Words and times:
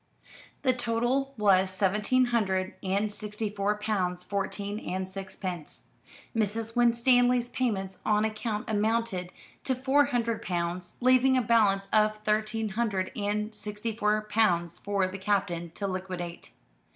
The 0.63 0.73
total 0.73 1.35
was 1.37 1.69
seventeen 1.69 2.25
hundred 2.33 2.73
and 2.81 3.11
sixty 3.13 3.51
four 3.51 3.77
pounds 3.77 4.23
fourteen 4.23 4.79
and 4.79 5.07
sixpence. 5.07 5.89
Mrs. 6.35 6.75
Winstanley's 6.75 7.49
payments 7.49 7.99
on 8.03 8.25
account 8.25 8.67
amounted 8.67 9.31
to 9.63 9.75
four 9.75 10.05
hundred 10.05 10.41
pounds; 10.41 10.97
leaving 11.01 11.37
a 11.37 11.41
balance 11.43 11.87
of 11.93 12.17
thirteen 12.23 12.69
hundred 12.69 13.11
and 13.15 13.53
sixty 13.53 13.95
four 13.95 14.21
pounds 14.23 14.79
for 14.79 15.07
the 15.07 15.19
Captain 15.19 15.69
to 15.75 15.85
liquidate. 15.85 16.49